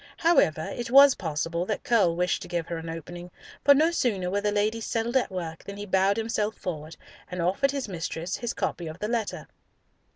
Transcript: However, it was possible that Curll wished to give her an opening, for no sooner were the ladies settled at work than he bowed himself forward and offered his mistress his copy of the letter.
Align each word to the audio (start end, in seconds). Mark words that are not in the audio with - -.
However, 0.17 0.63
it 0.75 0.89
was 0.89 1.13
possible 1.13 1.63
that 1.67 1.83
Curll 1.83 2.15
wished 2.15 2.41
to 2.41 2.47
give 2.47 2.65
her 2.69 2.77
an 2.79 2.89
opening, 2.89 3.29
for 3.63 3.75
no 3.75 3.91
sooner 3.91 4.31
were 4.31 4.41
the 4.41 4.51
ladies 4.51 4.87
settled 4.87 5.15
at 5.15 5.29
work 5.31 5.63
than 5.65 5.77
he 5.77 5.85
bowed 5.85 6.17
himself 6.17 6.55
forward 6.55 6.97
and 7.29 7.39
offered 7.39 7.69
his 7.69 7.87
mistress 7.87 8.37
his 8.37 8.55
copy 8.55 8.87
of 8.87 8.97
the 8.97 9.07
letter. 9.07 9.47